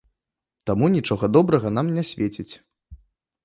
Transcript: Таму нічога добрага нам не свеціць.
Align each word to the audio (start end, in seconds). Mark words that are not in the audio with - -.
Таму 0.69 0.89
нічога 0.95 1.31
добрага 1.37 1.75
нам 1.77 1.95
не 2.01 2.07
свеціць. 2.15 2.51